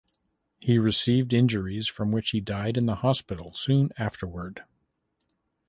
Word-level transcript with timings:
He 0.59 0.79
received 0.79 1.31
injuries 1.31 1.87
from 1.87 2.11
which 2.11 2.31
he 2.31 2.41
died 2.41 2.75
in 2.75 2.87
the 2.87 2.95
hospital 3.05 3.53
soon 3.53 3.91
afterward. 3.99 4.63